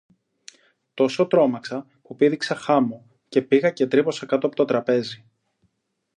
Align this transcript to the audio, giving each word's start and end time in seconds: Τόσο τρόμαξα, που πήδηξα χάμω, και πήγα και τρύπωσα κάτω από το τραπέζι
Τόσο 0.93 1.27
τρόμαξα, 1.27 1.87
που 2.01 2.15
πήδηξα 2.15 2.55
χάμω, 2.55 3.05
και 3.29 3.41
πήγα 3.41 3.69
και 3.69 3.87
τρύπωσα 3.87 4.25
κάτω 4.25 4.47
από 4.47 4.55
το 4.55 4.65
τραπέζι 4.65 5.25